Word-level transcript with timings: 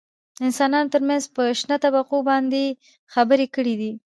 دانسانانو 0.39 0.91
ترمنځ 0.93 1.23
په 1.35 1.43
شته 1.59 1.75
طبقو 1.83 2.17
باندې 2.29 2.61
يې 2.67 2.77
خبرې 3.13 3.47
کړي 3.55 3.73
دي. 3.81 3.91